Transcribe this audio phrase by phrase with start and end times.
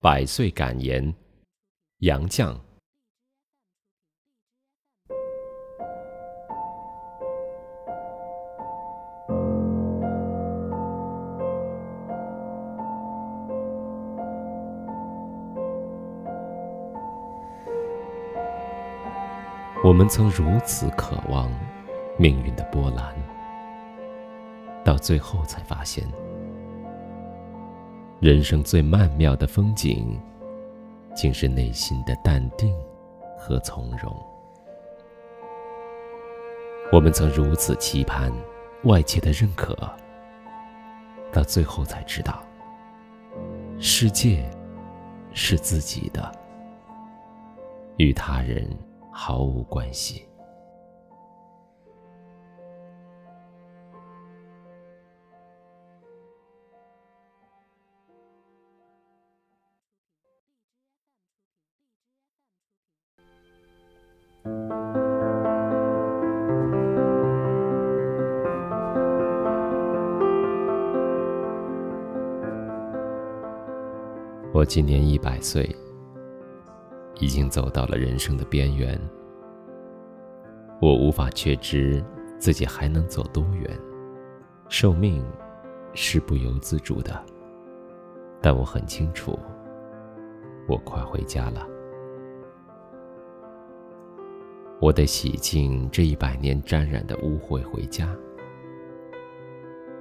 [0.00, 1.12] 百岁感言，
[1.98, 2.56] 杨绛。
[19.82, 21.50] 我们曾如此渴望
[22.16, 23.16] 命运的波澜，
[24.84, 26.06] 到最后才发现。
[28.20, 30.20] 人生最曼妙的风景，
[31.14, 32.74] 竟是内心的淡定
[33.38, 34.12] 和从容。
[36.90, 38.32] 我们曾如此期盼
[38.82, 39.72] 外界的认可，
[41.30, 42.42] 到最后才知道，
[43.78, 44.50] 世界
[45.32, 46.32] 是自己的，
[47.98, 48.68] 与他人
[49.12, 50.24] 毫无关系。
[74.58, 75.64] 我今年一百岁，
[77.20, 79.00] 已经走到了人生的边缘。
[80.82, 82.04] 我无法确知
[82.40, 83.70] 自己还能走多远，
[84.68, 85.24] 寿命
[85.94, 87.24] 是不由自主的。
[88.42, 89.38] 但我很清楚，
[90.66, 91.64] 我快回家了。
[94.80, 98.12] 我得洗净这一百年沾染的污秽回家。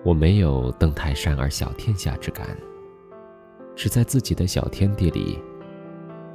[0.04, 2.58] 我没有登泰山而小天下之感。
[3.78, 5.40] 只在自己的小天地里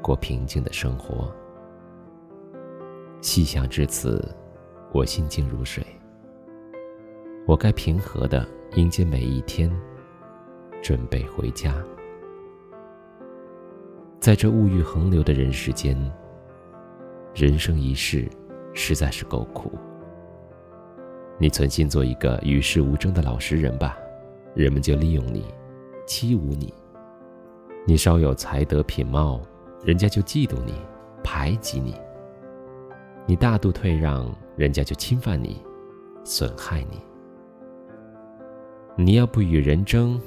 [0.01, 1.29] 过平静的生活。
[3.21, 4.25] 细想至此，
[4.93, 5.85] 我心静如水。
[7.45, 9.69] 我该平和的迎接每一天，
[10.81, 11.75] 准备回家。
[14.21, 15.99] 在这物欲横流的人世间，
[17.35, 18.31] 人生一世
[18.73, 19.73] 实在是够苦。
[21.39, 23.99] 你存心做一个与世无争的老实人吧，
[24.55, 25.45] 人们就利用你，
[26.07, 26.73] 欺侮你。
[27.85, 29.41] 你稍有才德品貌，
[29.85, 30.73] 人家就嫉妒你，
[31.25, 31.93] 排挤你；
[33.27, 35.61] 你大度退让，人家就侵犯你，
[36.23, 37.01] 损害你。
[38.97, 40.21] 你要不与人争，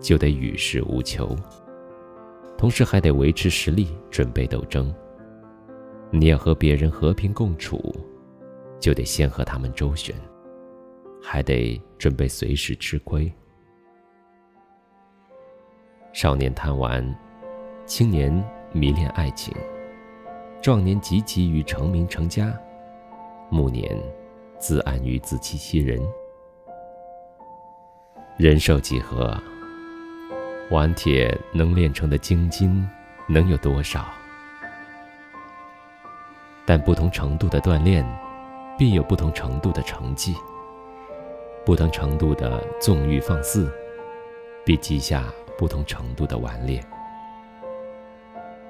[0.00, 1.36] 就得与世无求，
[2.56, 4.94] 同时还得维持实力，准备斗争。
[6.10, 7.94] 你要和别人和平共处，
[8.80, 10.14] 就得先和他们周旋，
[11.22, 13.30] 还得准备随时吃亏。
[16.12, 17.02] 少年贪玩，
[17.86, 18.30] 青年
[18.70, 19.54] 迷恋爱情，
[20.60, 22.52] 壮年汲汲于成名成家，
[23.48, 23.98] 暮年
[24.58, 25.98] 自安于自欺欺人。
[28.36, 29.34] 人寿几何？
[30.70, 32.86] 顽铁能炼成的精金
[33.26, 34.06] 能有多少？
[36.66, 38.06] 但不同程度的锻炼，
[38.76, 40.34] 必有不同程度的成绩；
[41.64, 43.72] 不同程度的纵欲放肆，
[44.62, 45.24] 必积下。
[45.56, 46.80] 不同程度的顽劣，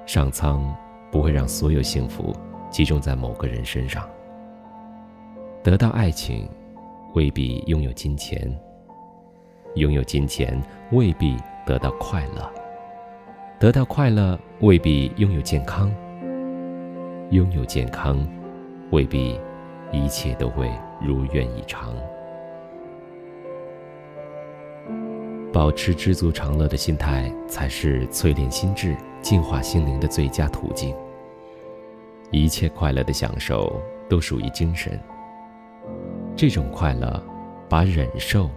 [0.05, 0.75] 上苍
[1.11, 2.33] 不会让所有幸福
[2.69, 4.07] 集中在某个人身上。
[5.63, 6.49] 得到爱情，
[7.13, 8.37] 未必拥有金钱；
[9.75, 10.61] 拥有金钱，
[10.91, 12.51] 未必得到快乐；
[13.59, 15.89] 得到快乐，未必拥有健康；
[17.31, 18.27] 拥有健康，
[18.91, 19.39] 未必
[19.91, 20.69] 一切都会
[21.01, 21.93] 如愿以偿。
[25.53, 30.95] 保持知足常乐的心态，才是淬炼心智、净化心灵的最佳途径。
[32.31, 34.99] 一切快乐的享受都属于精神。
[36.35, 37.23] 这种快乐，
[37.69, 38.49] 把忍受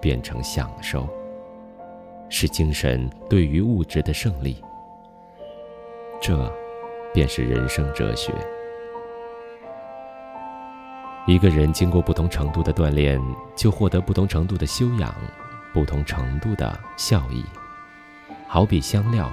[0.00, 1.08] 变成享受，
[2.28, 4.56] 是精神对于物质的胜利。
[6.20, 6.52] 这，
[7.14, 8.32] 便是人生哲学。
[11.28, 13.22] 一个人经过不同程度的锻炼，
[13.54, 15.14] 就获得不同程度的修养。
[15.72, 17.44] 不同程度的效益，
[18.46, 19.30] 好比香料，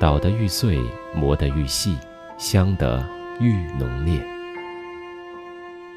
[0.00, 0.80] 捣得愈碎，
[1.14, 1.96] 磨得愈细，
[2.36, 3.04] 香得
[3.40, 4.20] 愈浓烈。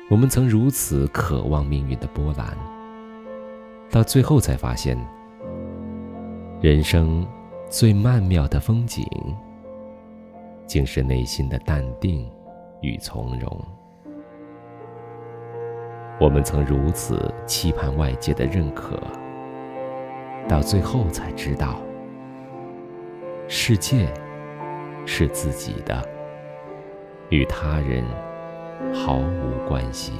[0.10, 2.56] 我们曾如此渴望命运的波澜，
[3.90, 4.96] 到最后才发现，
[6.62, 7.26] 人生
[7.68, 9.04] 最曼妙的风景，
[10.68, 12.30] 竟是内心的淡定
[12.82, 13.66] 与从容。
[16.18, 18.98] 我们曾如此期盼外界的认可，
[20.48, 21.82] 到最后才知道，
[23.50, 24.08] 世界
[25.06, 26.02] 是自己的，
[27.30, 28.04] 与他人
[28.94, 30.14] 毫无关系。